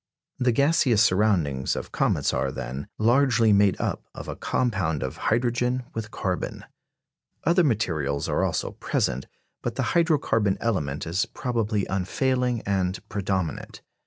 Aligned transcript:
The 0.39 0.51
gaseous 0.51 1.03
surroundings 1.03 1.75
of 1.75 1.91
comets 1.91 2.33
are, 2.33 2.51
then, 2.51 2.87
largely 2.97 3.53
made 3.53 3.79
up 3.79 4.03
of 4.15 4.27
a 4.27 4.35
compound 4.35 5.03
of 5.03 5.17
hydrogen 5.29 5.83
with 5.93 6.09
carbon. 6.09 6.65
Other 7.43 7.63
materials 7.63 8.27
are 8.27 8.43
also 8.43 8.71
present; 8.71 9.27
but 9.61 9.75
the 9.75 9.83
hydro 9.93 10.17
carbon 10.17 10.57
element 10.59 11.05
is 11.05 11.27
probably 11.27 11.85
unfailing 11.85 12.61
and 12.63 13.07
predominant. 13.09 13.81